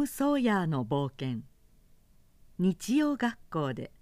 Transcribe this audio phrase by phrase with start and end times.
[0.00, 1.42] ム・ソーヤーの冒険。
[2.58, 3.92] 日曜学校で。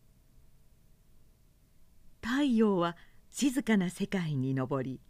[2.22, 2.96] 太陽は
[3.30, 5.00] 静かな世界に昇り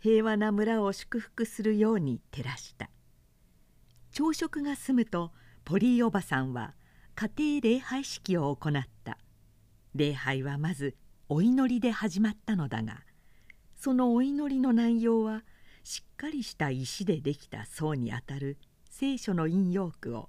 [0.00, 2.88] 平和な村を祝福するように照らした。
[4.10, 5.32] 朝食が済むと
[5.66, 6.74] ポリーおばさんは
[7.14, 8.72] 家庭礼拝式を行っ
[9.04, 9.18] た。
[9.94, 10.96] 礼拝はまず
[11.28, 13.02] お祈りで始まったのだが
[13.76, 15.42] そのお祈りの内容は
[15.84, 18.56] しっかりした石でできた層にあたる
[18.94, 20.26] 聖書の引用句を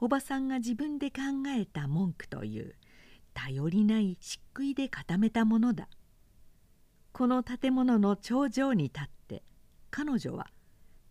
[0.00, 2.74] おばさんが自分で考えた文句という
[3.34, 5.88] 頼りない漆喰で固めたものだ。
[7.12, 9.42] この建物の頂上に立って
[9.90, 10.46] 彼女は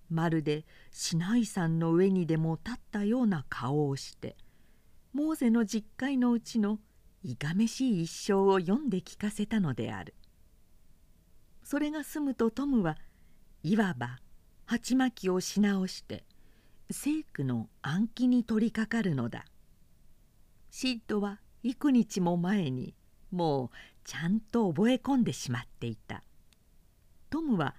[0.10, 4.36] まるでシナイ山の上にでも立ったような顔をして
[5.14, 6.80] モーゼの実会のうちの
[7.24, 10.16] いかめしい一生を読んで聞かせたのである。
[11.64, 12.98] それが済むとトムは
[13.62, 14.18] いわば
[14.66, 16.26] 鉢巻きをし直して
[16.94, 19.46] 聖句の暗記に取りかかるのだ。
[20.70, 22.96] シッドは幾日も前に
[23.32, 23.70] もう
[24.04, 26.24] ちゃんと覚え込んでしまっていた。
[27.30, 27.76] トムは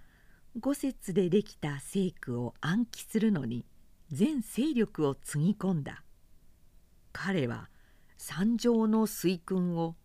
[0.59, 3.65] 五節でできた聖句を暗記するのに
[4.11, 6.05] 全勢力をつぎ込んだ。
[7.13, 7.69] 彼は
[8.17, 9.97] 三条の水訓を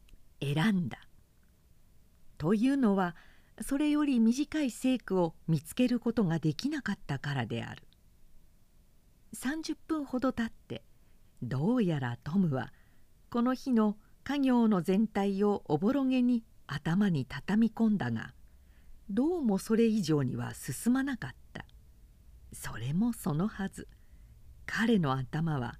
[0.41, 0.99] 選んだ。
[2.37, 3.15] というのは
[3.61, 7.86] それより短い聖句を見つけることができなかったからである。
[9.35, 10.83] 30分ほど経って
[11.41, 12.73] どうやらトムは
[13.29, 18.33] この日の家業の全体をおぼろげに頭に畳み込んだが
[19.09, 21.65] どうもそれ以上には進まなかった。
[22.51, 23.87] それもそのはず。
[24.65, 25.79] 彼の頭は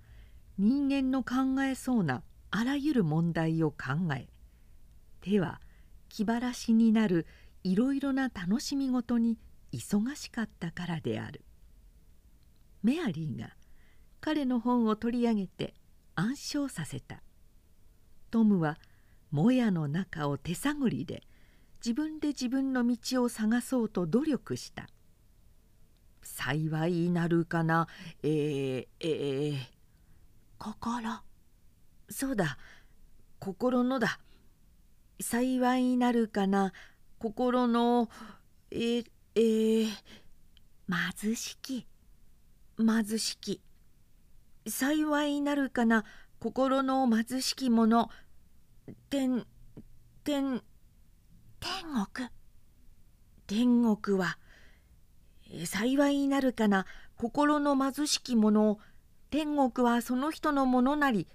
[0.57, 4.29] 人間の考えそうなあらゆる問題を考え
[5.19, 5.59] 手は
[6.07, 7.27] 気晴らしになる
[7.65, 9.37] いろいろな楽しみごとに
[9.73, 11.43] 忙しかったからである。
[12.83, 13.56] メアリーが
[14.20, 15.73] 彼の本を取り上げて
[16.16, 17.22] 暗唱させた。
[18.31, 18.78] トムは
[19.31, 21.23] もやの中を手探りで
[21.83, 24.87] 自分で自分の道を探そうと努力した。
[26.23, 27.87] 幸いなるかな？
[28.23, 29.58] えー、えー、
[30.58, 31.21] 心。
[32.10, 32.58] そうだ。
[33.39, 34.20] 心のだ。
[35.21, 36.73] 幸いなるかな？
[37.20, 38.10] 心の
[38.71, 39.87] ええー、
[40.89, 41.87] 貧しき。
[42.77, 43.61] 貧しき。
[44.67, 46.04] 幸いなるかな
[46.39, 48.10] 心の貧しき者。
[49.10, 49.45] 天
[50.23, 50.61] 天
[51.60, 51.71] 天
[52.05, 52.30] 国。
[53.48, 54.37] 天国は
[55.66, 56.86] 幸いなるかな
[57.16, 58.77] 心の貧しき者。
[59.30, 61.27] 天国はその人のものなり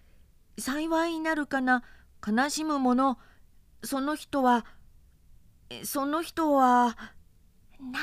[0.59, 1.83] 幸いなるかな
[2.27, 3.19] 悲しむ者。
[3.83, 4.65] その人は
[5.85, 6.97] その人は
[7.81, 7.99] な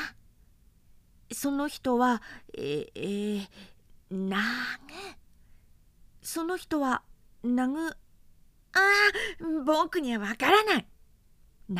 [1.32, 2.22] その人は
[2.58, 3.48] ええー、
[4.12, 4.38] な
[4.88, 4.94] ぐ
[6.22, 7.04] その人は
[7.44, 7.96] なぐああ
[9.66, 10.88] 僕にはわからない。
[11.72, 11.76] 慰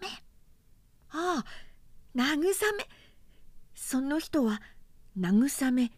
[0.00, 0.08] め
[1.10, 1.44] ああ
[2.14, 2.38] 慰
[2.76, 2.88] め
[3.74, 4.60] その人は
[5.18, 5.92] 慰め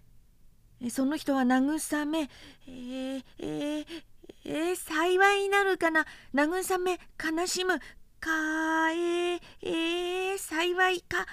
[0.90, 2.30] その人は慰め
[2.66, 3.86] えー、えー、
[4.44, 6.06] えー、幸いなるかな？
[6.34, 7.80] 慰め悲しむ。
[8.20, 11.26] かえー、えー、幸いか？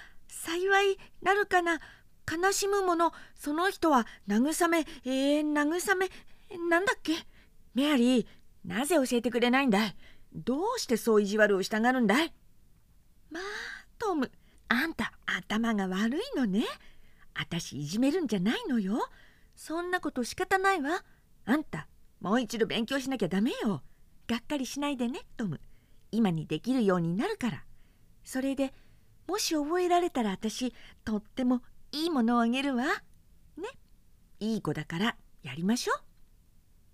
[0.46, 1.80] 幸いなるかな。
[2.32, 3.14] 悲しむもの。
[3.34, 6.10] その人は慰めえー、慰め。
[6.70, 7.14] なんだっけ？
[7.74, 8.26] メアリー
[8.64, 9.96] なぜ教えてくれないんだい？
[10.36, 12.32] どうしてそう意地悪をしたがるんだい？
[13.32, 13.44] まあ
[13.98, 14.32] トム
[14.68, 16.64] あんた頭が悪いのね。
[17.34, 19.10] あたしいじめるんじゃないのよ。
[19.56, 21.04] そんなこと仕方ないわ。
[21.46, 21.88] あんた
[22.22, 23.82] もう一度勉強しなきゃダメよ。
[24.28, 25.60] がっかりしないでねトム。
[26.12, 27.64] 今にできるようになるから。
[28.24, 28.74] それで
[29.28, 32.86] もし覚えられたら私とってもいいものをあげるわ。
[33.58, 33.69] ね。
[34.40, 35.94] いい子だからやりましょ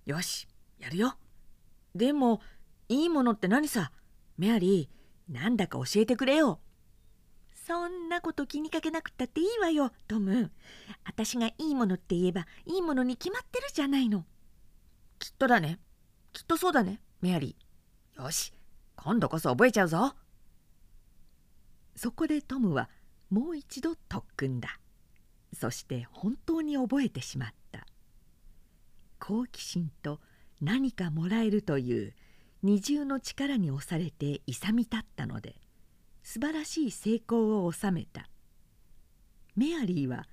[0.07, 0.11] う。
[0.11, 0.47] よし
[0.79, 1.15] やるよ。
[1.95, 2.41] でも
[2.87, 3.91] いいものって何さ？
[4.37, 6.59] メアリーなんだか教えてくれよ。
[7.67, 10.51] そんなこと気にかけなくったっていいわよトム。
[11.05, 14.25] 私がいいものって言えばいいものに決まってるじゃないの。
[15.19, 15.79] きっとだね。
[16.33, 18.23] きっとそうだねメアリー。
[18.23, 18.53] よし
[18.95, 20.15] 今度こそ覚えちゃうぞ。
[21.95, 22.89] そこでトムは
[23.29, 24.79] もう一度特訓だ。
[25.53, 27.85] そして本当に覚えてしまった。
[29.19, 30.19] 好奇心と
[30.61, 32.13] 何かもらえるという
[32.63, 35.55] 二重の力に押されて勇み立ったので
[36.23, 38.29] 素晴らしい成功を収めた。
[39.55, 40.27] メアリーは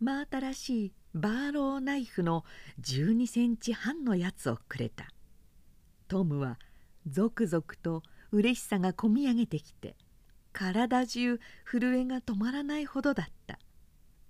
[0.00, 2.44] 真新しいバーローナイフの
[2.80, 5.08] 12センチ半のやつをくれた。
[6.08, 6.58] トムは
[7.06, 8.02] 続々と
[8.32, 9.96] 嬉しさがこみ上げてきて
[10.52, 13.58] 体中震えが止まらないほどだった。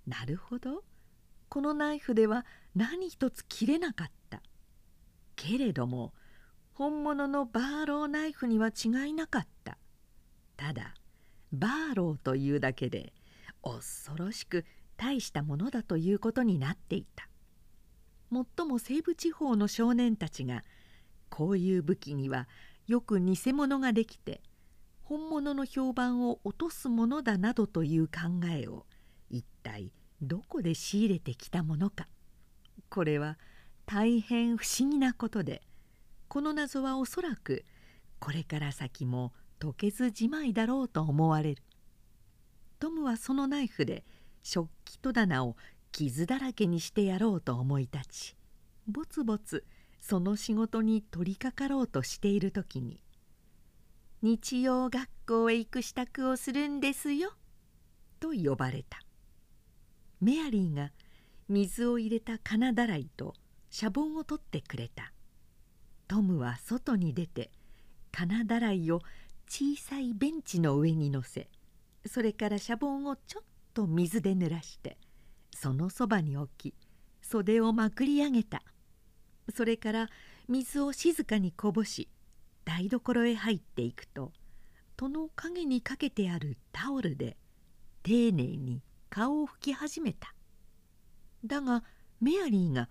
[0.07, 0.83] なるほど。
[1.49, 2.45] このナイフでは
[2.75, 4.41] 何一つ切れなかった。
[5.35, 6.13] けれども
[6.73, 9.77] 本物のバーローナイフには違いなかった。
[10.55, 10.95] ただ
[11.51, 13.13] バーローというだけで
[13.63, 14.65] 恐ろしく
[14.97, 17.27] 大したものだということになっていた。
[18.29, 20.63] もっとも西部地方の少年たちが
[21.29, 22.47] こういう武器には
[22.87, 24.41] よく偽物ができて
[25.11, 28.85] 本物の評判を落とすものだなどという考えを
[29.29, 29.91] 一体
[30.21, 32.07] どこで仕入れてきたものか。
[32.89, 33.37] これは
[33.85, 35.63] 大変不思議なことで
[36.29, 37.65] この謎はおそらく
[38.19, 41.63] これから先も解けずじまいだろうと思われる。
[42.79, 44.05] トムはそのナイフで
[44.43, 45.57] 食器戸棚を
[45.91, 48.37] 傷だらけにしてやろうと思い立ち
[48.87, 49.65] ぼつぼつ
[49.99, 53.03] その仕事に取り掛かろうとしている時に
[54.23, 57.33] 「日曜学校へ行く支度をするんですよ」
[58.19, 59.01] と呼ばれた。
[60.19, 60.91] メアリーが
[61.49, 63.33] 水を入れた金だらいと
[63.71, 65.11] シャボンを取ってくれた。
[66.07, 67.51] トムは外に出て
[68.11, 69.01] 金だらいを
[69.47, 71.49] 小さいベンチの上に乗せ
[72.05, 74.97] それからシャボンをちょっと水で濡らして
[75.55, 76.73] そのそばに置き
[77.21, 78.61] 袖をまくり上げた。
[79.55, 80.09] それから
[80.47, 82.07] 水を静かにこぼし
[82.65, 84.31] 台所へ入っていくと
[84.97, 87.37] 戸の陰にかけてあるタオルで
[88.03, 90.33] 丁寧に顔を拭き始めた。
[91.43, 91.83] だが
[92.19, 92.87] メアリーが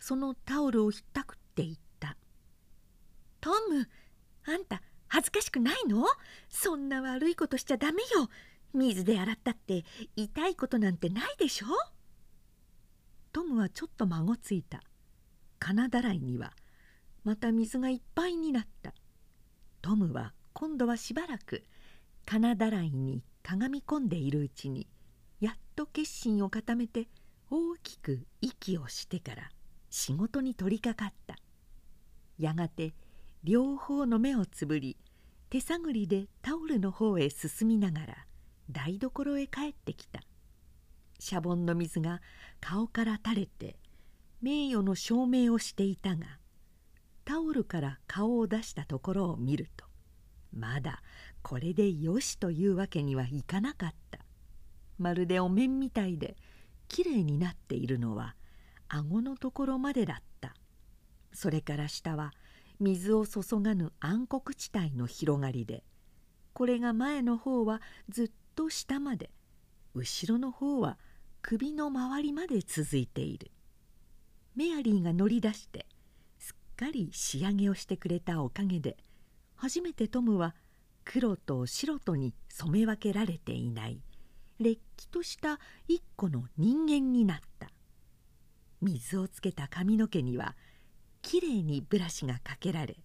[0.00, 2.16] そのタオルをひったくって言った
[3.40, 3.88] 「トム
[4.44, 6.04] あんた恥ずかしくないの？
[6.48, 8.28] そんな悪いことしちゃダメよ。
[8.74, 9.84] 水で洗ったって
[10.16, 11.66] 痛いことなんてないでしょ？
[13.32, 14.82] トムはちょっと孫ついた。
[15.58, 16.52] 金だらいには
[17.24, 18.94] また水がいっぱいになった。
[19.82, 21.64] トムは今度はしばらく
[22.24, 24.86] 金だらいにかがみ込んでいるうちに
[25.40, 27.08] やっと決心を固めて
[27.50, 29.50] 大きく息をしてから
[29.90, 31.36] 仕事に取りかかった。
[32.38, 32.94] やがて
[33.44, 34.96] 両方の目をつぶり
[35.50, 38.26] 手探りでタオルの方へ進みながら
[38.70, 40.20] 台所へ帰ってきた。
[41.18, 42.20] シャボンの水が
[42.60, 43.76] 顔から垂れて
[44.40, 46.38] 名誉の証明をしていたが
[47.24, 49.86] タオルから顔を出したところを見ると
[50.52, 51.02] まだ
[51.42, 54.18] これでよしというわけにはいかなかった。
[54.98, 56.36] まるでお面みたいで
[56.88, 58.36] きれいになっているのは
[58.88, 60.54] 顎のところまでだった。
[61.32, 62.32] それから下は
[62.78, 65.82] 水を注がぬ暗黒地帯の広がりで
[66.52, 69.30] これが前の方はずっと下まで
[69.94, 70.98] 後ろの方は
[71.40, 73.50] 首の周りまで続いている。
[74.54, 75.86] メアリーが乗り出して
[76.76, 78.96] かり仕上げをしてくれたおかげで
[79.54, 80.54] 初めてトムは
[81.04, 84.00] 黒と白とに染め分けられていない
[84.58, 85.58] れっきとした
[85.88, 87.70] 一個の人間になった。
[88.80, 90.56] 水をつけた髪の毛には
[91.22, 92.96] きれいにブラシがかけられ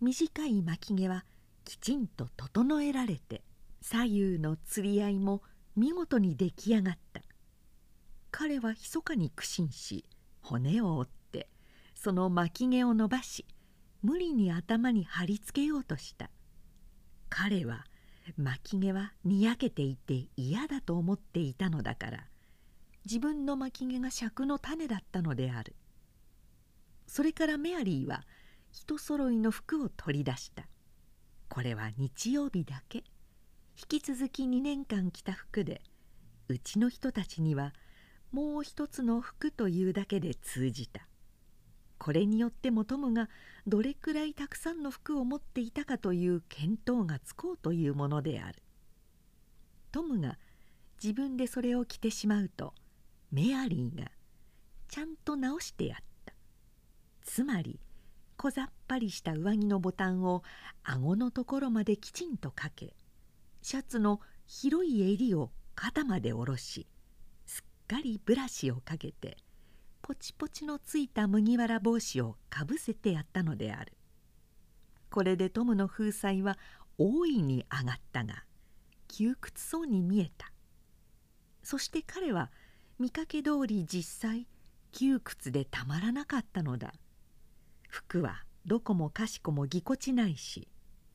[0.00, 1.24] 短い巻き毛は
[1.64, 3.42] きちんと整えられて
[3.80, 5.42] 左右の釣り合いも
[5.76, 7.22] 見事に出来上がった。
[8.30, 10.04] 彼は密かに苦心し
[10.40, 11.10] 骨を折っ
[12.02, 13.44] その巻き毛を伸ばし
[14.02, 16.30] 無理に頭に貼り付けようとした。
[17.28, 17.84] 彼は
[18.38, 22.24] 巻き毛はにやけていて嫌だと思っていたのだから
[23.04, 25.76] 自分の巻き毛が尺の種だったのである。
[27.06, 28.24] それからメアリーは
[28.72, 30.66] 人揃いの服を取り出した。
[31.50, 33.04] これは日曜日だけ。
[33.76, 35.82] 引き続き2年間着た服で
[36.48, 37.74] うちの人たちには
[38.32, 41.09] もう一つの服というだけで通じた。
[42.00, 43.28] これによってもトムが
[43.66, 48.62] どれくらいたくさんの服を持っていたかという見当がつこうというものである。
[49.92, 50.38] トムが
[51.02, 52.72] 自分でそれを着てしまうと
[53.30, 54.10] メアリーが
[54.88, 56.32] ちゃんと直してやった。
[57.22, 57.78] つまり
[58.38, 60.42] 小ざっぱりした上着のボタンを
[60.82, 62.94] 顎のところまできちんとかけ
[63.60, 66.86] シャツの広い襟を肩まで下ろし
[67.44, 69.36] すっかりブラシをかけて
[70.02, 73.92] ポチポチのついた麦わら帽子をかぶせてやったのである。
[75.10, 76.58] これでトムの風采は
[76.98, 78.44] 大いに上がったが
[79.08, 80.52] 窮屈そうに見えた。
[81.62, 82.50] そして彼は
[82.98, 84.46] 見かけ通り実際
[84.92, 86.92] 窮屈でたまらなかったのだ。
[87.88, 90.68] 服はどこもかしこもぎこちないし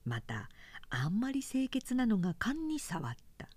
[0.04, 0.50] また
[0.90, 3.50] あんまり清潔なのが勘に触った。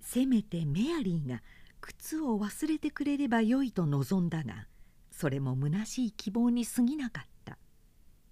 [0.00, 1.42] せめてメアリーが
[1.80, 4.66] 靴を忘れてくれればよいと望んだが
[5.10, 7.58] それも虚しい希望に過ぎなかった。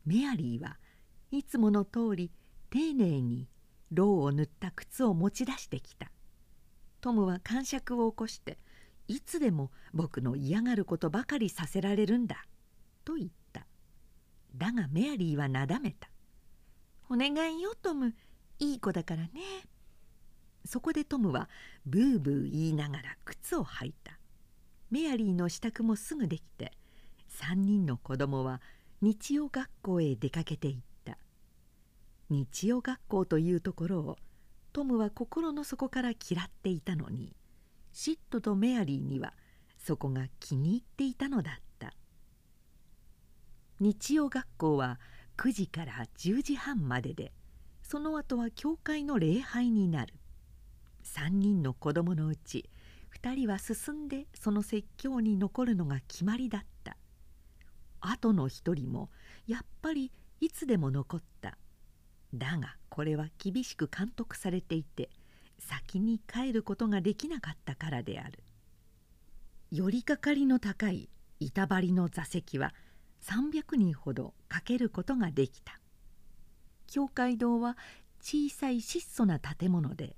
[0.04, 0.78] メアリーは
[1.32, 2.30] いつもの通り
[2.70, 3.48] 丁寧に
[3.90, 6.10] ろうを塗った靴を持ち出してきた。
[7.00, 8.58] トムは感触を起こして
[9.08, 12.44] いつでも僕の嫌がることばかりさせられるんだ」
[13.04, 13.66] と言った。
[14.54, 16.10] だがメアリーはなだめた
[17.10, 18.14] 「お願いよトム。
[18.58, 19.30] いい子だからね」
[20.66, 21.48] そこでトムは
[21.84, 24.18] ブーブー言いながら靴を履いた。
[24.90, 26.72] メアリーの支度もすぐできて
[27.40, 28.60] 3人の子供は
[29.00, 31.18] 日曜学校へ出かけていった。
[32.30, 34.16] 日曜学校というところを
[34.72, 37.34] トムは心の底から嫌っていたのに
[37.92, 39.32] シットとメアリーには
[39.78, 41.94] そこが気に入っていたのだった。
[43.78, 44.98] 日曜学校は
[45.36, 47.32] 9時から10時半までで
[47.82, 50.14] その後は教会の礼拝になる。
[51.06, 52.68] 3人の子供のうち
[53.22, 56.96] 2人は進んでその説教に残るのが決まりだった。
[58.00, 59.10] 後の1人も
[59.46, 61.56] やっぱりいつでも残った。
[62.34, 65.08] だがこれは厳しく監督されていて
[65.58, 68.42] 先に帰ることができなかったからである。
[69.70, 71.08] 寄りかかりの高い
[71.40, 72.74] 板張りの座席は
[73.22, 75.80] 300人ほどかけることができた。
[76.86, 77.76] 教会堂は
[78.20, 80.16] 小さい質素な建物で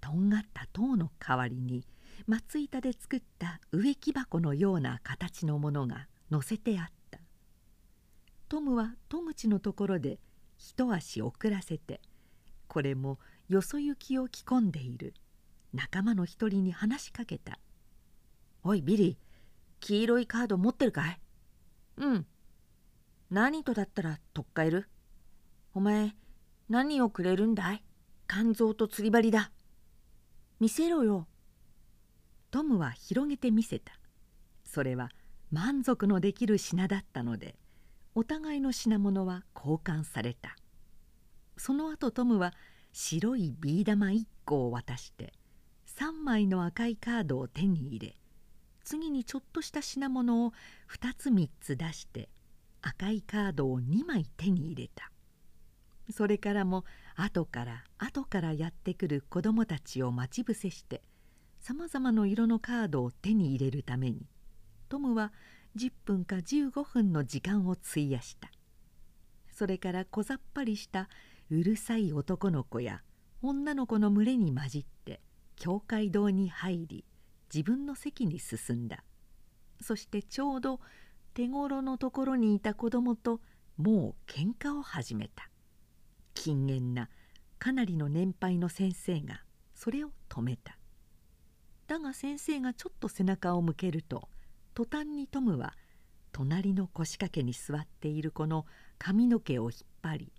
[0.00, 1.84] とんがった塔の代わりに
[2.26, 7.20] 松板で作った植木箱のような形のものが載せてあった。
[8.48, 10.18] トムは戸口のところで
[10.56, 12.00] 一足遅らせて
[12.66, 15.14] これもよそ行きを着込んでいる。
[15.74, 17.58] 仲間の一人に話しかけた
[18.64, 19.16] 「おいビリー
[19.80, 21.20] 黄色いカード持ってるかい?」
[21.98, 22.26] 「うん。
[23.30, 24.88] 何とだったらとっかえる?」
[25.74, 26.16] 「お前
[26.70, 27.84] 何をくれるんだい？
[28.26, 29.52] 肝臓と釣り針だ」
[30.60, 31.28] 「見せろよ」
[32.50, 33.98] トムは広げてみせた。
[34.64, 35.10] それは
[35.50, 37.56] 満足のできる品だったので
[38.14, 40.56] お互いの品物は交換された。
[41.56, 42.54] その後トムは
[42.92, 45.32] 白いビー玉1個を渡して
[45.86, 48.16] 3枚の赤いカードを手に入れ
[48.84, 50.52] 次にちょっとした品物を
[50.88, 52.28] 2つ3つ出して
[52.80, 55.10] 赤いカードを2枚手に入れた。
[56.10, 56.84] それからも
[57.20, 61.02] 後から後からやってくる子供たちを待ち伏せして
[61.58, 64.28] さまざまな色のカードを手に入れるために
[64.88, 65.32] トムは
[65.76, 68.50] 10分か15分の時間を費やした。
[69.52, 71.08] それから小ざっぱりした
[71.50, 73.02] うるさい男の子や
[73.42, 75.20] 女の子の群れに混じって
[75.56, 77.04] 教会堂に入り
[77.52, 79.02] 自分の席に進んだ。
[79.80, 80.78] そしてちょうど
[81.34, 83.40] 手頃のところにいた子供と
[83.76, 85.50] もう喧嘩を始めた。
[86.38, 87.08] 勤勉な
[87.58, 89.42] かなりの年配の先生が
[89.74, 90.78] それを止めた
[91.88, 94.28] だが先生がちょっと背中を向けると
[94.72, 95.74] 途端にトムは
[96.30, 98.66] 隣の腰掛けに座っている子の
[98.98, 100.32] 髪の毛を引っ張り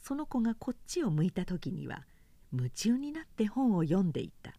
[0.00, 2.04] その子がこっちを向いた時には
[2.52, 4.54] 夢中になって本を読んでいた。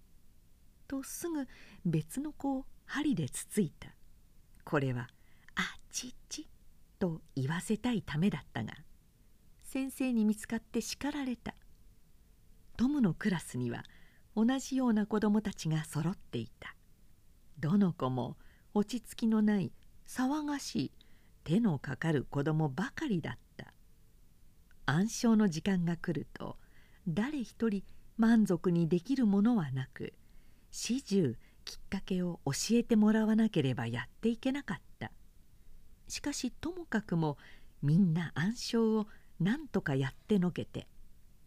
[0.87, 1.47] とすぐ
[1.85, 3.89] 別の子を針でつついた。
[4.63, 5.09] これは
[5.55, 6.47] 「あっちっち」
[6.99, 8.73] と言わせたいためだったが
[9.71, 11.53] 先生に見つかって叱られた。
[12.75, 13.83] トムのクラスには
[14.35, 16.75] 同じような子供たちが揃っていた。
[17.59, 18.35] どの子も
[18.73, 19.71] 落ち着きのない
[20.07, 20.91] 騒がしい
[21.43, 23.71] 手のかかる子供ばかりだった。
[24.87, 26.57] 暗唱の時間が来ると
[27.07, 27.83] 誰一人
[28.17, 30.13] 満足にできるものはなく
[30.71, 35.11] 始終きっかけを教えてもらわなければやっていけなかった
[36.07, 37.37] しかしともかくも
[37.83, 39.05] みんな暗唱を
[39.39, 40.87] 何とかやってのけて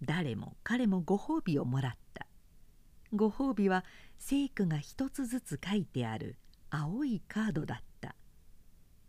[0.02, 2.26] 誰も彼もご褒美をもらった。
[3.12, 3.84] ご褒美は
[4.18, 6.36] 聖句が一つずつ書いてある
[6.70, 8.16] 青いカードだった。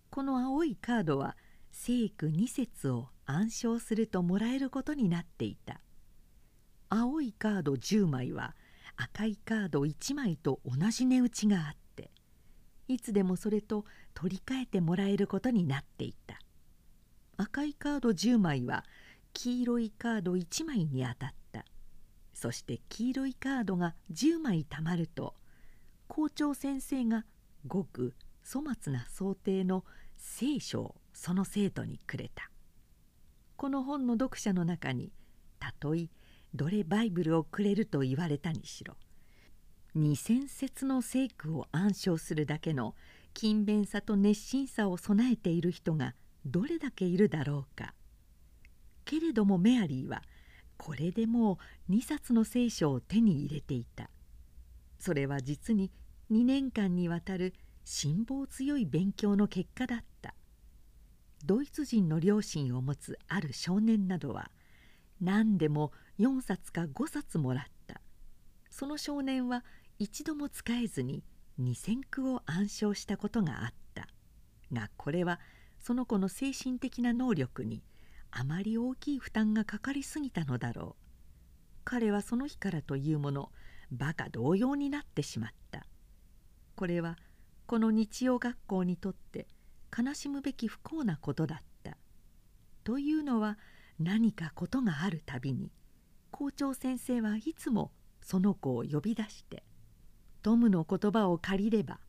[0.10, 1.38] この青いカードは
[1.72, 5.80] 聖句2節を暗唱するともらえることになっていた。
[6.90, 8.56] 青いカード10枚は
[8.98, 12.12] 赤いカード1枚と同じ値打ちがあって
[12.88, 16.38] いつでもそれと取り替えてもらえることになっていた。
[17.38, 18.84] 赤いカード10枚は
[19.34, 21.66] 黄色いカード1枚に当たった。
[22.34, 25.36] そして黄色いカードが10枚たまると
[26.08, 27.26] 校長先生が
[27.68, 28.14] ごく
[28.46, 29.86] 粗末な想定の
[30.18, 32.50] 聖書をその生徒にくれた。
[33.56, 35.12] この本の読者の中に
[35.60, 36.10] たとえ
[36.54, 38.96] どれバイブルをくれると言われたにしろ
[39.96, 42.96] 2,000節の聖句を暗唱するだけの
[43.34, 46.14] 勤勉さと熱心さを備えている人が
[46.46, 47.94] どれだけいるだろうか。
[49.06, 50.22] けれどもメアリーは
[50.78, 51.60] これでも
[51.90, 54.10] う2冊の聖書を手に入れていた。
[55.00, 55.92] それは実に
[56.32, 60.34] 2年間にわたる辛抱強い勉強の結果だった。
[61.46, 64.50] ドイツ人の両親を持つある少年などは
[65.20, 68.02] 何でも4冊か5冊もらった。
[68.70, 69.64] その少年は
[70.00, 71.24] 一度も使えずに
[71.60, 74.08] 2,000句を暗唱したことがあった。
[74.72, 75.40] がこれは
[75.86, 77.84] その子の精神的な能力に
[78.32, 81.04] あまり大きい負担がかかりすぎたのだろう。
[81.84, 83.52] 彼はその日からというもの
[83.92, 85.86] バカ同様になってしまった。
[86.78, 87.18] これは
[87.66, 89.46] この日曜学校にとって
[89.96, 91.98] 悲しむべき不幸なことだった。
[92.86, 93.60] というのは
[94.00, 95.70] 何かことがあるたびに
[96.32, 99.64] 校長先生はいつもその子を呼び出して
[100.42, 102.00] トムの言葉を借りれば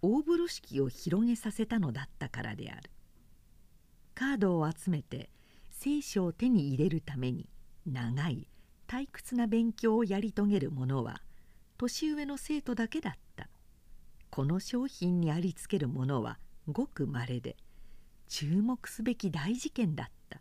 [0.00, 2.90] 大風呂敷を広げさせたのだったからである。
[4.20, 5.30] カードを集めて
[5.70, 7.48] 聖書を手に入れるために
[7.86, 8.46] 長い
[8.86, 11.22] 退屈な勉強をやり遂げる者は
[11.78, 13.48] 年上の生徒だけだった。
[14.28, 16.38] この商品にありつける者は
[16.70, 17.56] ごくまれで
[18.28, 20.40] 注目すべき大事件だった。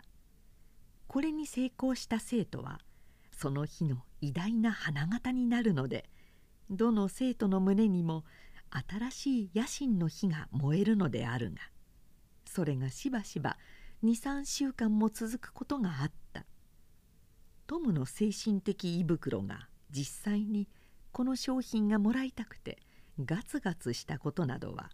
[1.07, 2.81] これに成功した生徒は
[3.31, 6.03] その日の偉大な花形になるので
[6.69, 8.25] どの生徒の胸にも
[8.89, 11.61] 新しい野心の火が燃えるのであるが
[12.51, 13.57] それがしばしば
[14.03, 16.45] 23週間も続くことがあった。
[17.67, 20.67] トムの精神的胃袋が実際に
[21.11, 22.79] この商品がもらいたくて
[23.23, 24.89] ガツガツしたことなどは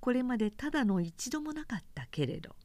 [0.00, 2.56] これまでただの一度もなかったけれど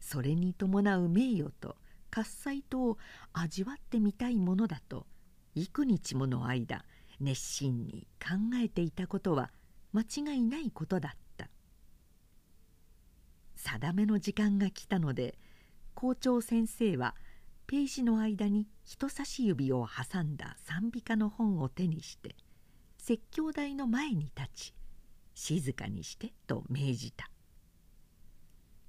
[0.00, 1.76] それに伴う名誉と
[2.10, 2.98] 喝采とを
[3.32, 5.06] 味わってみたいものだと
[5.54, 6.84] 幾日もの間
[7.20, 9.50] 熱心に考えていたことは
[9.92, 11.29] 間違いないことだった。
[13.60, 15.38] 定めの時間が来たので
[15.94, 17.14] 校長先生は
[17.66, 22.34] ページの間に人差し指を挟んだ賛美歌の本を手にして
[22.98, 24.74] 説教台の前に立ち
[25.34, 27.30] 静かにしてと命じた。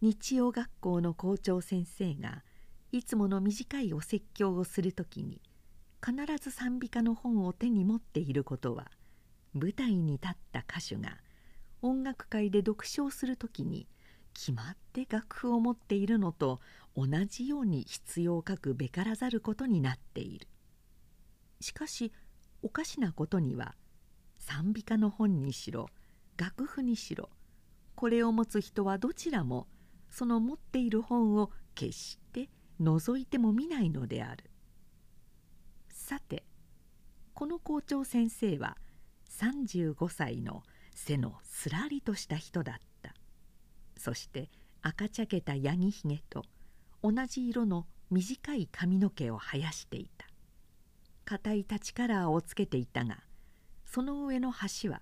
[0.01, 2.43] 日曜学校の校長先生が
[2.91, 5.39] いつもの短いお説教をする時に
[6.03, 8.89] 必ず賛美歌の本を手に持っていることは
[9.53, 11.17] 舞台に立った歌手が
[11.83, 13.87] 音楽会で読書をする時に
[14.33, 16.60] 決まって楽譜を持っているのと
[16.95, 20.47] 同じように必要を書くべからざることになっている。
[21.60, 22.12] しかし
[22.62, 23.75] おかしなことには
[24.38, 25.89] 賛美歌の本にしろ
[26.38, 27.29] 楽譜にしろ
[27.95, 29.67] これを持つ人はどちらも
[30.10, 32.49] その持っている本を決して
[32.82, 34.49] 覗いても見ないのである。
[35.89, 36.43] さて
[37.34, 38.77] この校長先生は
[39.29, 42.90] 35歳の背のすらりとした人だった。
[44.01, 44.49] そして
[44.81, 46.43] 赤茶けたヤギひげと
[47.03, 50.25] 同じ色の短い髪の毛を生やしていた。
[51.23, 53.19] 硬い立ちカラーをつけていたが
[53.85, 55.01] その上の端は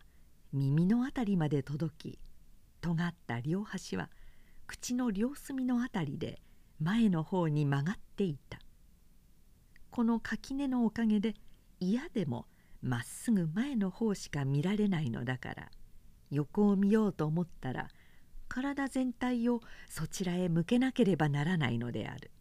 [0.52, 2.20] 耳の辺りまで届き
[2.82, 4.10] 尖った両端は
[4.68, 6.42] 口の両隅の辺りで
[6.82, 8.60] 前の方に曲がっていた。
[9.92, 11.36] この垣根のおかげで
[11.80, 12.48] 嫌でも
[12.82, 15.72] まっすぐ前の方しか見られないのだから
[16.32, 17.88] 横を見ようと思ったら
[18.50, 22.32] 体全体をそちらへ向けなければならないのである。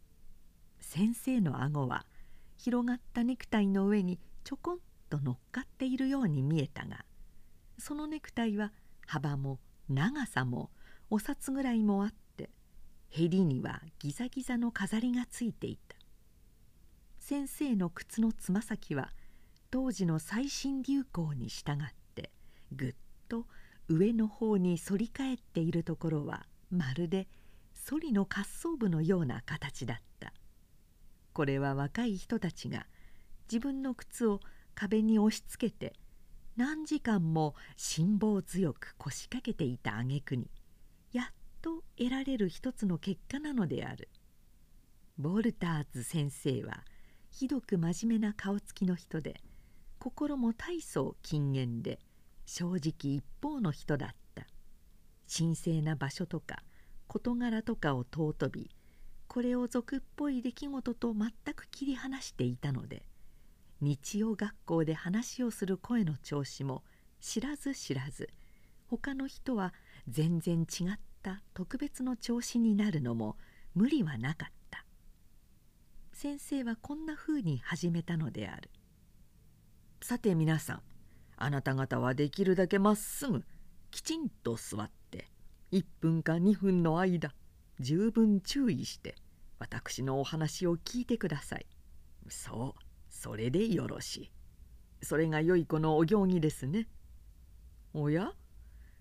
[0.81, 2.05] 先生の顎は
[2.57, 7.05] 広がったネクタイの上にちょこんと乗っかっているように見えたが
[7.77, 8.73] そのネクタイは
[9.05, 10.71] 幅も長さも
[11.09, 12.49] お札ぐらいもあって
[13.09, 15.95] へりにはギザギザの飾りがついていた。
[17.19, 19.11] 先生の靴のつま先は
[19.69, 22.31] 当時の最新流行に従って
[22.71, 22.95] ぐっ
[23.27, 23.45] と
[23.89, 27.27] 上の方に反り返っているところはまるで
[27.73, 30.31] ソリの滑走部のような形だった。
[31.33, 32.85] これは若い人たちが
[33.51, 34.41] 自分の靴を
[34.75, 35.93] 壁に押しつけて
[36.55, 40.51] 何時間も辛抱強く腰掛けていた挙句に
[41.11, 41.25] やっ
[41.61, 44.07] と得られる一つの結果なのである。
[45.17, 46.85] ボルターズ先生は
[47.31, 49.41] ひどく真面目な顔つきの人で
[49.97, 51.99] 心も大層禁言で
[52.51, 54.47] 正直一方の人だった。
[55.31, 56.63] 神聖な場所とか
[57.07, 58.71] 事柄とかを尊び
[59.27, 63.03] これを俗っぽい出来事と全く切り離していたので
[63.79, 66.83] 日曜学校で話をする声の調子も
[67.21, 68.29] 知らず知らず
[68.87, 69.71] 他の人は
[70.07, 73.37] 全然違った特別の調子になるのも
[73.75, 74.83] 無理はなかった。
[76.11, 78.71] 先生はこんなふうに始めたのである。
[80.01, 80.88] さて皆さん
[81.41, 83.45] あなた方はできるだけまっすぐ
[83.91, 85.29] きちんと座って
[85.71, 87.33] 1分か2分の間
[87.79, 89.15] 十分注意して
[89.57, 91.65] 私のお話を聞いてください。
[92.27, 94.31] そうそれでよろしい。
[95.01, 96.89] それが良い子のお行儀ですね。
[97.93, 98.33] おや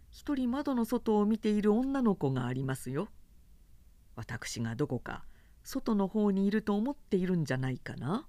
[0.08, 3.08] 一人窓の外を見ている女の子がありますよ。
[4.14, 5.24] 私がどこか
[5.64, 8.28] 外の方にいると思っているんじゃないかな。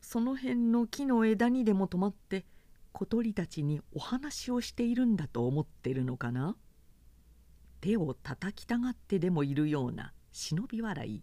[0.00, 2.44] その辺の木の枝にでも止まって
[2.92, 6.56] 小鳥たちにお話をしているんだと思ってるのかな？
[7.80, 11.22] 手を叩きたがってでもいるような忍び笑い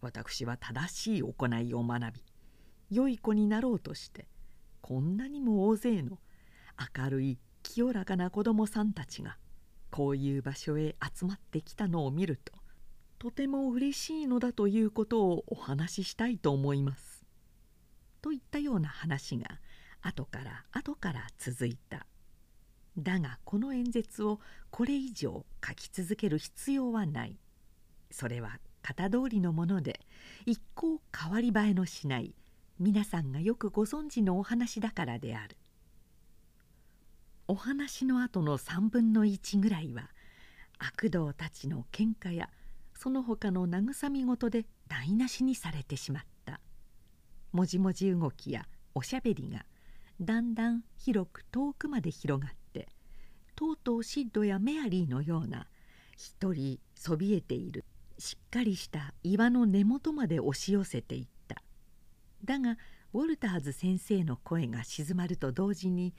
[0.00, 2.24] 私は正しい行いを学び
[2.90, 4.26] 良い子になろうとして
[4.80, 6.18] こんなにも大勢の
[6.96, 9.38] 明るい清らかな子供さんたちが
[9.90, 12.52] こういう場所へ集まってきたのを見ると
[13.18, 17.24] とても嬉しいのだということをお話ししたいと思います。
[18.20, 19.46] といったような話が
[20.02, 22.06] 後から後から続いた。
[22.98, 27.38] だがこの演説をこれ以上書き続ける必要はない。
[28.10, 30.00] それは型通りのもので
[30.44, 32.34] 一向変わり映えのしない
[32.78, 35.56] 皆さんがよくご存知のお話だからである。
[37.48, 40.10] お話の後の3分の1ぐらいは
[40.78, 42.48] 悪童たちの喧嘩や
[42.94, 46.60] その他の慰み事で台無しにされてしまった
[47.52, 49.64] もじもじ動きやおしゃべりが
[50.22, 52.88] だんだん広く遠くまで広がって
[53.54, 55.68] とうとうシッドやメアリーのような
[56.16, 57.84] 一人そびえている
[58.18, 61.62] しっかりした岩の根元まで押し寄せていった。
[62.44, 62.78] だが
[63.12, 66.14] ウォルターズ先生の声が静まると同時に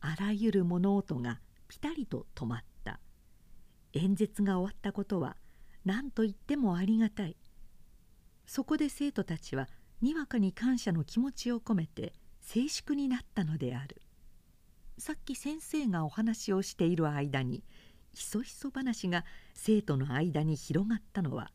[0.00, 3.00] あらゆる物音がピタリと止まった。
[3.92, 5.36] 演説が終わったことは
[5.84, 7.36] 何と言ってもありがたい。
[8.46, 9.68] そこで生徒たちは
[10.00, 12.14] にわかに感謝の気持ちを込めて
[12.50, 14.00] 静粛になったのである。
[14.96, 17.62] さっき先生がお話をしている間に
[18.14, 21.50] ひそひそ話が生徒の間に広がったのは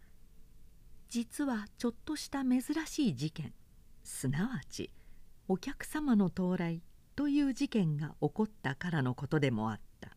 [1.10, 3.54] 実はちょっとした珍しい事件。
[4.04, 4.92] すなわち
[5.48, 6.84] お客様の到来
[7.16, 10.16] という事件が起こったからのことでもあった。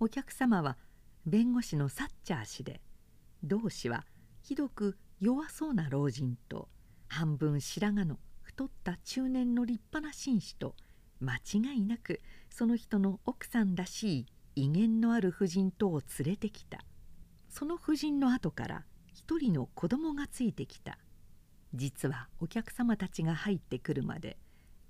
[0.00, 0.78] お客様は
[1.26, 2.80] 弁護士のサッチャー氏で
[3.44, 4.04] 同氏は
[4.42, 6.68] ひどく弱そうな老人と
[7.06, 8.18] 半分白髪の
[8.60, 10.74] 太った中年の立派な紳士と
[11.18, 12.20] 間違いなく
[12.50, 16.84] その人の奥さんらしい威厳のある婦人とを連れてきた。
[17.48, 20.98] その婦人の後から一人の子供がついてきた。
[21.72, 24.36] 実はお客様たちが入ってくるまで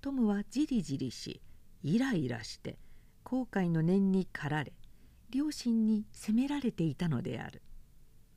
[0.01, 1.41] トムはじりじりし
[1.85, 2.77] イライラして
[3.23, 4.73] 後悔の念に駆られ
[5.31, 7.63] 良心に責められていたのである。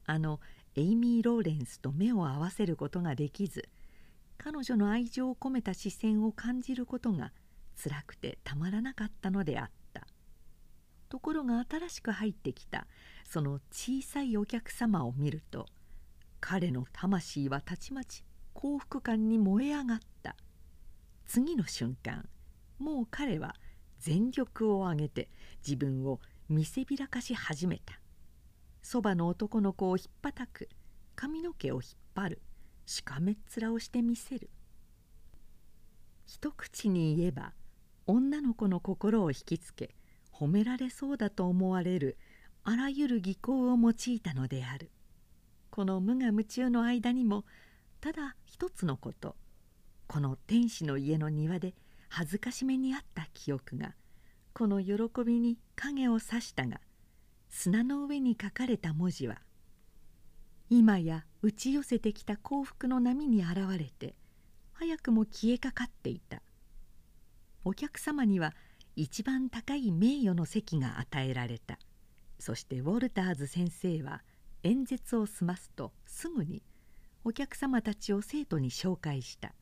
[0.06, 0.39] あの
[0.76, 3.67] エイミー・ローレンスと目を合わせることができず
[4.38, 7.32] 彼女の愛情を込めた視線を感じることが
[7.82, 10.08] 辛くてたまらなかったのであった。
[11.10, 12.88] ところが新しく入ってきた
[13.24, 15.67] その小さいお客様を見ると
[16.41, 20.36] 彼の魂はたちまち幸福感に燃え上がった。
[21.26, 22.28] 次の瞬間
[22.80, 23.56] もう彼は
[24.00, 25.30] 全力を挙げて
[25.65, 26.19] 自分を
[26.50, 28.00] 見せびらかし始めた。
[28.82, 30.67] そばの男の子をひっぱたく
[31.15, 32.41] 髪の毛を引っ張る。
[32.86, 34.50] しかめっ面をしてみせる。
[36.26, 37.54] 一口に言えば
[38.08, 39.96] 女の子の心を引きつけ
[40.32, 42.17] 褒められそうだと思われる
[42.63, 44.89] あらゆる技巧を用いたのである。
[45.69, 47.46] この無我夢中の間にも
[48.00, 49.36] ただ一つのこと
[50.06, 51.74] この天使の家の庭で
[52.10, 53.96] 恥ずかしめにあった記憶が
[54.54, 56.80] この喜びに影をさしたが
[57.50, 59.39] 砂の上に書かれた文字は
[60.76, 64.16] 今や打ち寄せてきた幸福の波に現れて
[64.72, 66.42] 早くも消えかかっていた。
[67.64, 68.56] お客様には
[68.96, 71.78] 一番高い名誉の席が与えられた。
[72.40, 74.24] そしてウォルターズ先生は
[74.64, 76.64] 演説を済ますとすぐに
[77.24, 79.54] お客様たちを生徒に紹介した。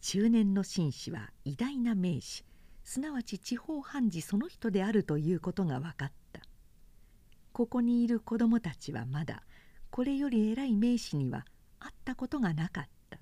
[0.00, 2.44] 中年の紳士は偉大な名士。
[2.84, 6.42] すなわち地方判事その人であるということが分かった
[7.52, 9.42] ここにいる子供たちはまだ
[9.90, 11.44] これより偉い名士には
[11.78, 13.18] 会ったことがなかった。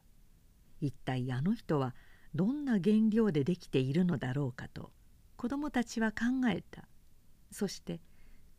[0.81, 1.95] 一体あの人は
[2.35, 4.91] どんな原料でできているのだろうかと
[5.37, 6.87] 子供たちは考えた。
[7.51, 8.01] そして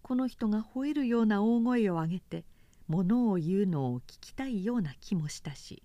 [0.01, 2.45] この人が吠えるような大声を上げて
[2.87, 5.83] 物を言うのを聞きたいような気もしたし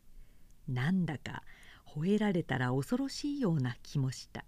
[0.68, 1.42] なんだか
[1.84, 4.44] 吠えられたら恐ろしいような気もした。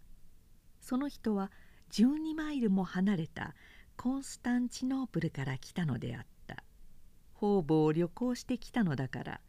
[0.81, 1.51] その人は
[1.91, 3.55] 12マイルも離れた
[3.97, 6.34] コンスタンチノープルから来たのであった。
[7.45, 9.41] 方々を旅行してきたのだから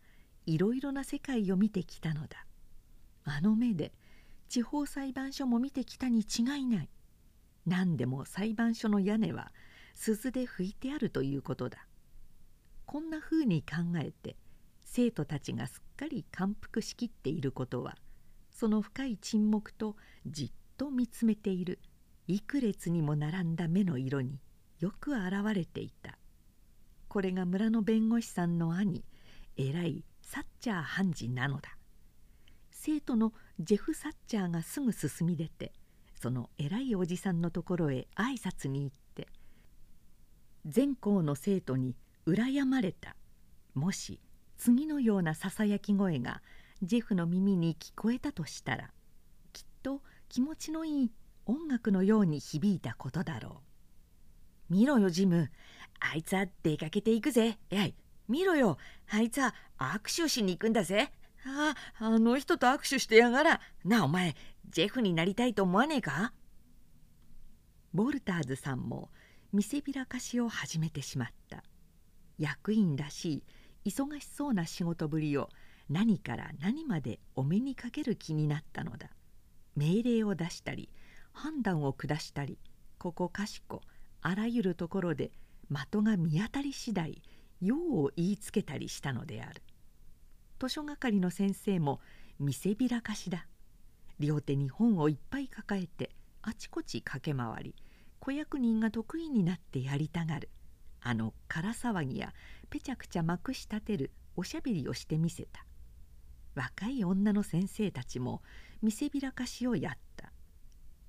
[0.46, 2.46] いろいろな世界を見てきたのだ。
[3.24, 3.94] あの目で
[4.50, 6.90] 地方裁判所も見てきたに違いない。
[7.66, 9.54] 何でも裁判所の屋根は
[9.94, 11.88] 鈴で拭いてあるということだ。
[12.86, 14.36] こんなふうに考えて
[14.84, 17.96] 生徒たちがすっかり感服しきっていることは
[18.52, 19.96] その深い沈黙と
[20.28, 21.80] じっと見つめている
[22.28, 24.42] 幾列にも並んだ目の色に
[24.80, 26.18] よく表れていた。
[27.16, 29.02] これが村の弁護士さんの兄
[29.56, 31.78] 偉いサッチャー判事なのだ
[32.72, 35.72] 生徒のジェフ・サッチャーがすぐ進み出て
[36.22, 39.30] その偉いおじさんのところへ挨拶に行って
[40.66, 41.96] 全校の生徒に
[42.28, 43.16] 羨まれた
[43.76, 44.20] もし
[44.58, 46.42] 次のようなささやき声が
[46.82, 48.90] ジェフの耳に聞こえたとしたら
[49.54, 51.12] きっと気持ちのいい
[51.46, 53.65] 音楽のように響いたことだろう。
[54.70, 55.50] 見ろよジム。
[56.00, 57.58] あいつは出かけていくぜ。
[57.70, 57.96] やい
[58.28, 58.78] 見ろよ。
[59.10, 61.12] あいつは握手しに行くんだぜ。
[61.46, 63.62] あああの人と握手してやがら。
[63.84, 64.36] なあお前
[64.70, 66.34] ジェフになりたいと思わねえか？
[67.94, 69.10] ボルターズさんも
[69.54, 71.64] 見せびらかしを始めてしまった。
[72.38, 73.44] 役員らし
[73.86, 75.50] い忙しそうな仕事ぶりを
[75.90, 79.12] 何から何までお目にかける気になったのだ。
[79.76, 80.90] 命令を出したり
[81.32, 82.58] 判断を下したり
[82.98, 83.82] ここかしこ
[84.28, 85.30] あらゆるところで
[85.70, 87.22] 的が見当たり次第
[87.62, 89.62] 用を言いつけたりしたのである。
[90.60, 92.00] 図書係の先生も
[92.40, 93.46] 見せびらかしだ。
[94.20, 96.10] 両手に本をいっぱい抱えて
[96.42, 97.76] あちこち駆け回り
[98.20, 100.50] 子役人が得意になってやりたがる。
[101.02, 102.34] あの空騒ぎや
[102.72, 105.64] ぺちゃくちゃまくし立てるおしゃべりをしてみせた。
[106.56, 108.42] 若い女の先生たちも
[108.82, 110.32] 見せびらかしをやった。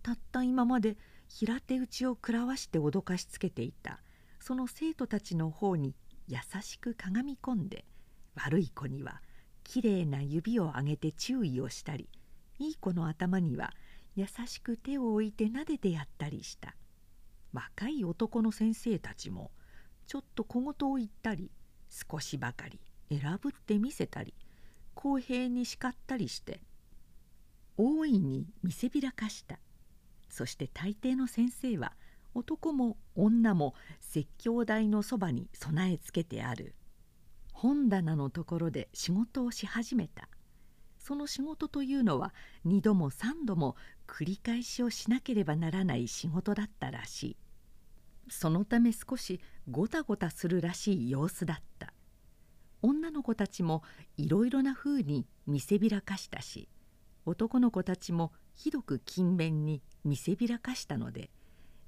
[0.02, 4.00] たった今まで平手打ちを食らわして脅かしつけていた。
[4.40, 5.96] その生徒たちの方に
[6.28, 7.84] 優しくかがみ込んで
[8.36, 9.20] 悪い子には
[9.64, 12.08] きれいな指を上げて注意をしたり
[12.60, 13.72] いい子の頭には
[14.14, 16.76] 優しく手を置いて撫でてやったりした。
[17.52, 19.50] 若い男の先生たちも
[20.06, 21.50] ちょっと小言を言ったり
[21.90, 24.32] 少しばかり選ぶってみせたり
[24.94, 26.60] 公平に叱ったりして
[27.76, 29.58] 大いに見せびらかした。
[30.28, 31.92] そして大抵の先生は
[32.34, 36.74] 男も女も説教台のそばに備え付けてある。
[37.52, 40.28] 本棚のところで仕事をし始めた。
[40.98, 42.34] その仕事というのは
[42.66, 47.36] 2度も3度も繰り返しをしなければならない仕事だったらしい。
[48.28, 51.92] そのため少しごたごたするらしい様子だった。
[52.82, 53.82] 女の子たちも
[54.16, 56.68] いろいろなふうに見せびらかしたし
[57.24, 61.30] 男の子たちもひどく勤勉に見せびらかしたので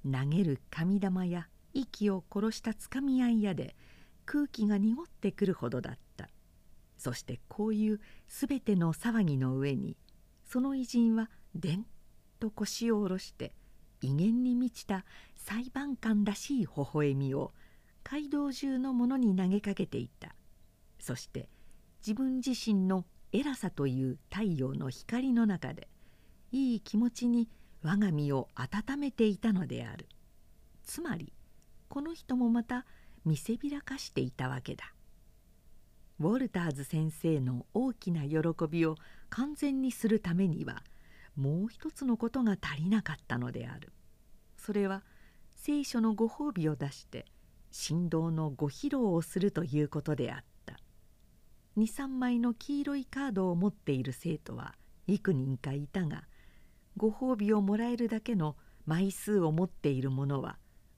[0.09, 3.75] 投げる紙玉や息を殺したつかみ合いやで
[4.25, 6.29] 空気が濁ってくるほどだった。
[6.97, 9.97] そしてこういうすべての騒ぎの上に
[10.45, 11.85] その偉人はでん
[12.39, 13.53] と腰を下ろして
[14.01, 15.05] 威厳に満ちた
[15.35, 17.53] 裁判官らしい微笑みを
[18.03, 20.35] 街道中の者に投げかけていた。
[20.99, 21.49] そして
[22.01, 25.88] 自分自身の偉さという太陽の光の中で
[26.51, 27.49] いい気持ちに
[27.83, 30.07] 我が身を温めていたのである。
[30.83, 31.31] つまり
[31.87, 32.85] この人もまた
[33.25, 34.93] 見せびらかしていたわけだ。
[36.19, 38.95] ウォルターズ先生の大きな喜びを
[39.29, 40.83] 完全にするためには
[41.35, 43.93] もう一つのことが足りなかったのである。
[44.57, 45.03] それは
[45.55, 47.25] 聖書のご褒美を出して
[47.71, 50.77] 振動のご披露をするということであった。
[51.77, 54.75] 23枚の黄色いカードを持っている生徒は
[55.07, 56.23] 幾人かいたが
[56.99, 60.57] ご褒美をもらえるだけの枚数を持っている者は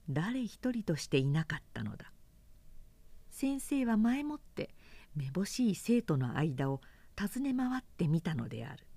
[0.10, 2.12] 誰一人としていなかったのだ。
[3.30, 4.74] 先生は前もって
[5.16, 6.82] めぼしい生徒の間を
[7.16, 8.88] 尋ね回ってみたのである。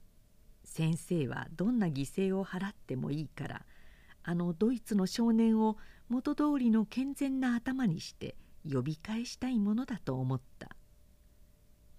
[0.64, 3.66] 先生はどんな犠牲を払ってもいいから
[4.22, 5.76] あのドイツの少年を
[6.08, 8.34] 元通りの健全な頭にして
[8.66, 10.70] 呼び返したいものだと思った。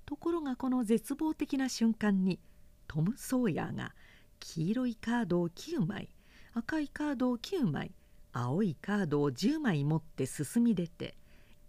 [0.07, 2.39] ところがこの絶望的な瞬間に
[2.87, 3.93] トム・ソーヤーが
[4.39, 6.09] 黄色いカードを9枚
[6.53, 7.91] 赤いカードを9枚
[8.31, 11.15] 青いカードを10枚持って進み出て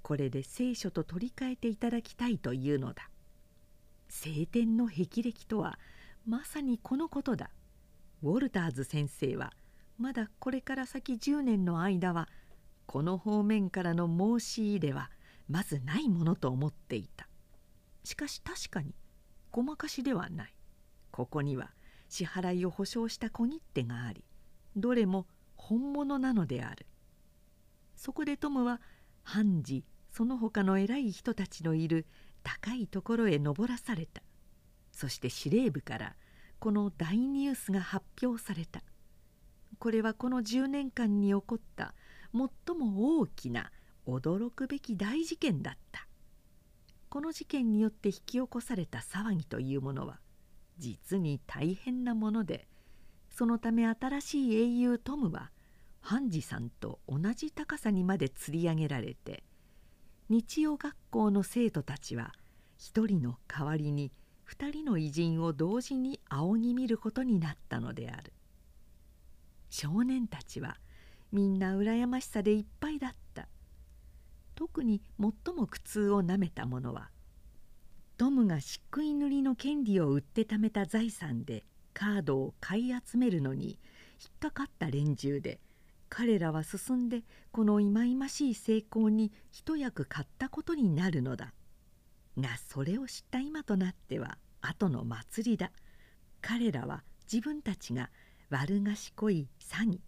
[0.02, 3.10] これで聖書と取り替えていただきたいというのだ。
[4.08, 5.80] 聖典の霹靂とは
[6.24, 7.50] まさにこのことだ。
[8.22, 9.52] ウォルターズ先生は
[9.98, 12.28] まだこれから先10年の間は
[12.86, 15.10] この方面からの申し入れは
[15.48, 17.26] まずないものと思っていた。
[18.04, 18.94] しかし確かに
[19.50, 20.54] ごまかしではない。
[21.10, 21.72] ここには
[22.08, 24.24] 支払いを保証した小切手があり
[24.76, 26.86] どれも本物なのである。
[27.96, 28.80] そこでトムは
[29.22, 32.06] 判事その他の偉い人たちのいる
[32.42, 34.22] 高いところへ登らされた。
[34.92, 36.16] そして司令部から
[36.58, 38.82] この大ニュースが発表された。
[39.78, 41.94] これはこの10年間に起こった
[42.32, 43.70] 最も大きな
[44.06, 46.06] 驚くべき大事件だった。
[47.08, 50.20] この事件によって引き起こされた騒ぎというものは
[50.78, 52.66] 実に大変なもので
[53.30, 55.50] そのため新しい英雄トムは
[56.00, 59.42] ハンジさんと同じ高さにまで吊り上げられて
[60.28, 62.32] 日曜学校の生徒たちは
[62.76, 64.12] 一人の代わりに
[64.48, 68.32] 2人の偉人を同時に仰ぎ見ることになったのである。
[69.70, 70.78] 少年たちは
[71.32, 73.48] みんな羨ましさでいっぱいだった。
[74.54, 77.10] 特に最も苦痛をなめた者は
[78.16, 83.78] トムが漆喰塗りの権利を売って貯めた財産でカードを買い集めるのに
[84.18, 85.60] 引っかかった連中で
[86.08, 91.52] 彼らは進んでこの忌々しい成功に一役買ったことになるのだ。
[92.38, 95.72] がそれを知った今となっては後の祭りだ。
[96.40, 98.10] 彼らは自分たちが
[98.50, 99.98] 悪賢い詐欺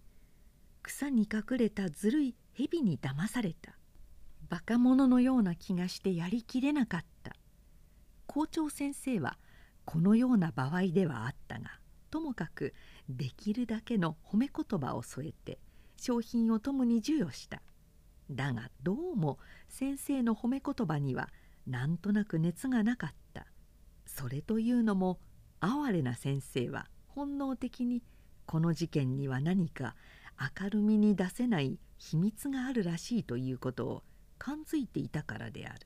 [0.83, 3.73] 草に隠れたずるい蛇に騙された。
[4.49, 7.18] バカ者のような気がしてやりきれなかった。
[8.39, 9.37] 校長先生は
[9.85, 12.73] このような場合ではあったがともかく
[13.09, 15.59] できるだけの褒め言葉を添えて
[15.97, 17.61] 商品を共に授与した。
[18.31, 21.31] だがどうも先生の褒め言葉には
[21.67, 23.45] なんとなく熱がなかった。
[24.07, 25.19] それというのも
[25.59, 28.05] 哀れな先生は本能的に
[28.47, 29.97] この事件には何か
[30.63, 34.05] 明るみに出せない秘密があるらしいということを
[34.39, 35.81] 感づいていたからである。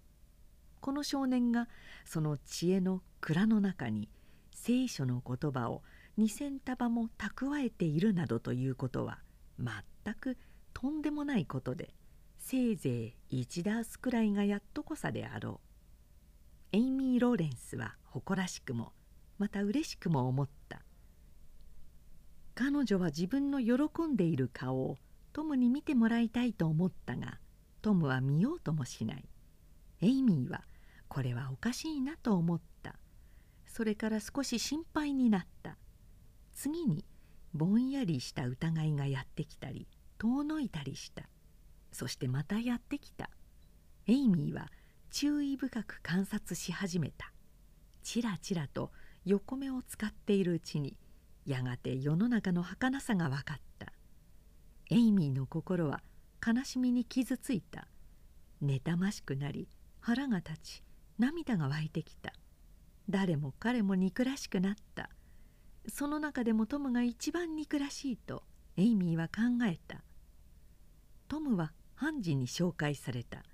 [0.82, 1.68] この少年が
[2.04, 4.08] その知恵の蔵の中に
[4.52, 5.82] 聖書の言葉を
[6.18, 9.20] 2,000束も蓄えているなどということは
[9.60, 10.36] 全く
[10.74, 11.94] とんでもないことで
[12.36, 15.60] せいぜい1ダースくらいがやっとこさであろ
[16.72, 16.76] う。
[16.76, 18.92] エイミー・ローレンスは誇らしくも
[19.38, 20.82] また嬉しくも思った。
[22.56, 24.98] 彼女は自分の喜んでいる顔を
[25.32, 27.38] トムに見てもらいたいと思ったが
[27.82, 29.24] トムは見ようともしない。
[30.00, 30.64] エイミーは
[31.12, 32.94] これはおかしいなと思った。
[33.66, 35.76] それから少し心配になった。
[36.54, 37.04] 次に
[37.52, 41.24] ぼんやりした疑いがやってきたり遠のいたりした。
[41.92, 43.28] そしてまたやってきた。
[44.06, 44.70] エイミーは
[45.10, 47.30] 注意深く観察し始めた。
[48.02, 48.90] ちらちらと
[49.26, 50.96] 横目を使っているうちに
[51.44, 53.92] やがて世の中の儚さが分かった。
[54.90, 56.02] エイミーの心は
[56.42, 57.86] 悲しみに傷ついた。
[58.64, 59.68] 妬ましくなり
[60.00, 60.82] 腹が立ち
[61.22, 62.32] 涙が湧いてきた。
[63.08, 65.08] 誰も彼も憎らしくなった。
[65.86, 68.42] その中でもトムが一番憎らしいと
[68.76, 70.02] エイミーは考えた。
[71.28, 73.44] トムは判事に紹介された。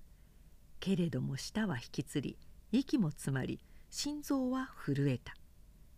[0.80, 2.38] けれども舌は引きつり
[2.72, 5.34] 息も詰まり心臓は震えた。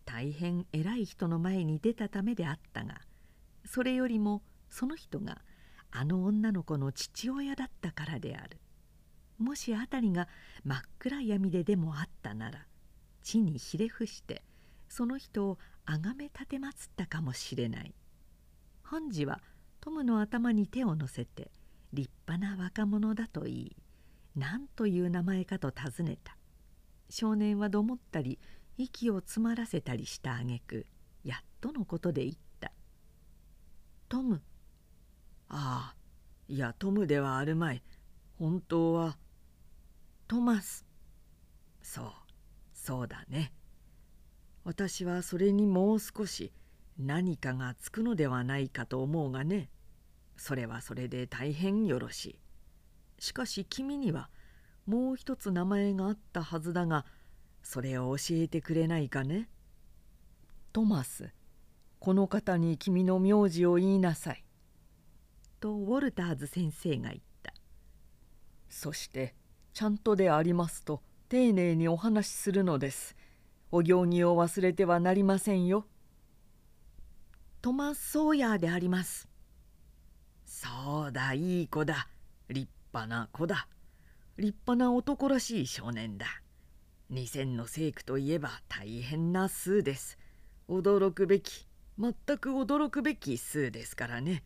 [0.03, 2.99] 大変偉い人の前に出たためであったが
[3.65, 5.37] それよりもその人が
[5.89, 8.59] あの女の子の父親だったからである。
[9.41, 10.27] もし辺りが
[10.63, 12.65] 真っ暗闇ででもあったなら
[13.23, 14.43] 地にひれ伏して
[14.87, 17.93] その人を崇め立てまつったかもしれない。
[18.83, 19.41] 判事は
[19.79, 21.51] トムの頭に手を乗せて
[21.93, 23.75] 立派な若者だと言い。
[24.35, 26.37] 何という名前かと尋ねた。
[27.09, 28.39] 少年はどもったり
[28.77, 30.85] 息を詰まらせたりしたあげく
[31.23, 32.71] やっとのことで言った
[34.07, 34.41] 「トム」
[35.49, 35.95] ああ
[36.47, 37.83] いやトムではあるまい。
[38.37, 39.17] 本当は
[40.31, 40.85] トマス。
[41.81, 42.05] そう
[42.71, 43.51] そうだね。
[44.63, 46.53] 私はそれにもう少し
[46.97, 49.69] 何かがつくのではないかと思うがね。
[50.37, 52.39] それはそれで大変よろしい。
[53.19, 54.29] しかし君には
[54.85, 57.05] もう一つ名前があったはずだが
[57.61, 59.49] それを教えてくれないかね。
[60.71, 61.33] トマス
[61.99, 64.45] この方に君の名字を言いなさい」
[65.59, 67.53] とウォルターズ先生が言った。
[68.69, 69.35] そして
[69.73, 73.15] ちゃんとでありますと丁寧にお話しするのです。
[73.71, 75.85] お行儀を忘れてはなりませんよ。
[77.61, 79.29] トマス・ソーヤーであります。
[80.45, 82.07] そうだいい子だ。
[82.49, 83.67] 立派な子だ。
[84.37, 86.25] 立派な男らしい少年だ。
[87.11, 90.17] 2,000の聖句といえば大変な数です。
[90.67, 91.67] 驚くべき
[91.99, 94.43] 全く驚くべき数ですからね。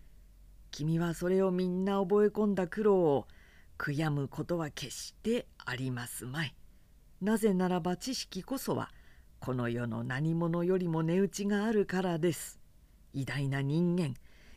[0.72, 3.28] 君はそれをみんな覚え込んだ苦労を
[3.78, 6.56] 悔やむことは決してありますまい。
[7.22, 8.92] なぜならば知識こそは
[9.40, 12.60] この世の何者よりも値打ちがあるからです。
[13.14, 14.14] 偉大な人間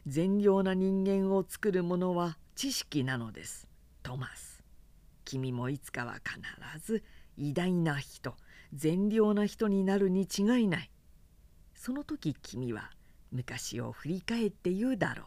[0.06, 3.68] 善良な人間を作るものは知識なのです。
[4.02, 4.64] トマス
[5.24, 6.40] 君もいつかは必
[6.84, 7.04] ず
[7.36, 8.34] 偉大な人
[8.72, 10.90] 善良な人になるに違いない。
[11.74, 12.90] その時君は
[13.30, 15.26] 昔を振り返って言うだろう。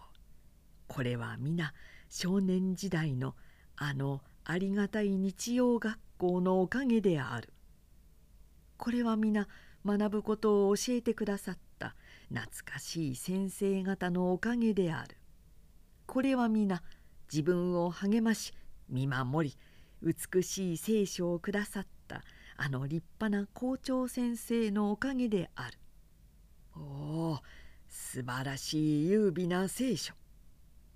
[0.88, 1.74] これは皆
[2.10, 3.36] 少年時代の
[3.84, 7.50] あのありがたい日曜学校のおかげである
[8.78, 9.48] これは皆
[9.84, 11.96] 学ぶことを教えてくださった
[12.30, 15.18] 懐かしい先生方のおかげである
[16.06, 16.84] これは皆
[17.34, 18.54] 自分を励まし
[18.88, 19.58] 見守り
[20.04, 22.22] 美しい聖書をくださった
[22.58, 25.80] あの立派な校長先生のおかげである。
[26.76, 27.40] おお
[27.90, 30.14] 素晴らしい優美な聖書。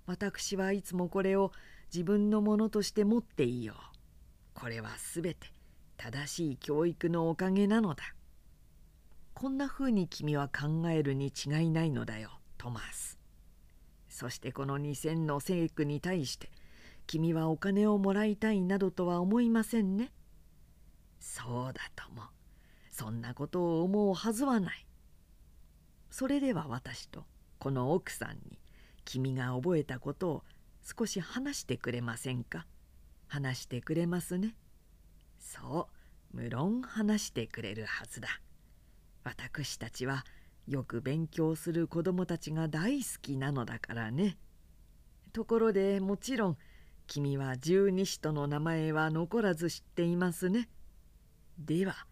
[0.06, 1.50] 私はいつもこれを
[1.92, 3.76] 自分のものとして持っていよう。
[4.54, 5.48] これはすべて
[5.96, 8.04] 正しい教育のおかげなのだ。
[9.34, 13.18] こんなふうに君は考えるに違いないのだよトマス。
[14.08, 16.50] そしてこの2,000の聖句に対して
[17.06, 20.12] 君はお金をもらいたいなどとは思いませんね。
[21.20, 22.22] そうだとも
[22.90, 24.86] そんなことを思うはずはない。
[26.10, 27.24] それでは私と
[27.58, 28.58] この奥さんに
[29.04, 30.44] 君が覚えたことを
[30.86, 32.64] 少し話してくれませんか？
[33.26, 34.54] 話してくれますね。
[35.38, 35.88] そ
[36.32, 38.28] う無論話してくれるはずだ。
[39.24, 40.24] 私たちは
[40.68, 44.38] よく勉強する子供たちが大好きなのだからね。
[45.32, 46.56] ところでもちろん
[47.08, 50.68] 君は十二使徒の名前は残らず知っていますね。
[51.58, 52.06] では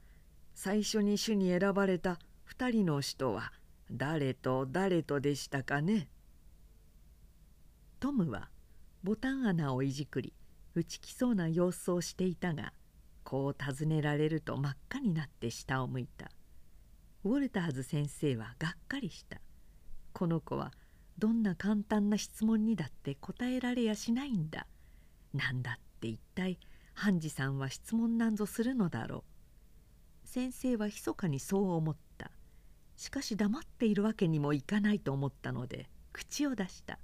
[0.52, 2.18] 最初に主に選ばれた
[2.58, 3.52] 2人の使徒は
[3.90, 6.08] 誰と誰とでしたかね？
[8.00, 8.48] トムは
[9.04, 10.32] ボタン穴をいじくり
[10.74, 12.72] 打ちきそうな様子をしていたが
[13.22, 16.30] こう尋ねられると真っ赤になって下を向いた。
[17.22, 19.42] ウォルターズ先生はがっかりした。
[20.14, 20.72] この子は
[21.18, 24.66] どんな簡単な質問にだって答えられやしないんだ。
[25.34, 26.58] なんだって一体
[26.94, 29.22] ハンジさんは質問なんぞするのだろ
[30.24, 30.26] う。
[30.26, 32.30] 先生は密かにそう思った。
[32.96, 36.98] しかし黙っているわけにもいかないと思ったので口を出した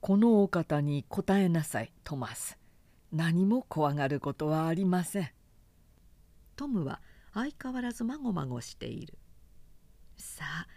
[0.00, 2.58] このお方に答えなさいトマス。
[3.12, 5.30] 何も怖がることはありません」
[6.56, 7.02] トムは
[7.34, 9.18] 相変わらずまごまごしている
[10.16, 10.68] 「さあ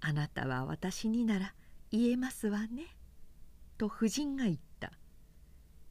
[0.00, 1.54] あなたは私になら
[1.90, 2.96] 言えますわね」
[3.78, 4.92] と夫人が言った。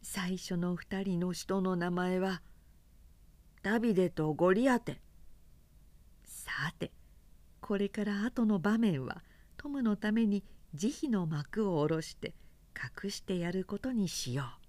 [0.01, 2.41] 最初の二人の人の名前は
[3.63, 5.01] 「ダビデとゴリアテ。
[6.23, 6.93] さて
[7.59, 9.23] これから後の場面は
[9.57, 12.33] トムのために慈悲の幕を下ろして
[13.03, 14.66] 隠してやることにしよう。